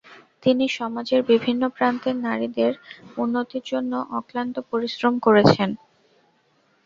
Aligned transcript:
তিনি 0.43 0.65
সমাজের 0.77 1.21
বিভিন্ন 1.31 1.63
প্রান্তের 1.69 2.15
নারীদের 2.25 2.73
উন্নতির 3.17 3.63
জন্য 3.65 3.91
অক্লান্ত 4.19 4.55
পরিশ্রম 4.71 5.13
করেছেন। 5.19 5.69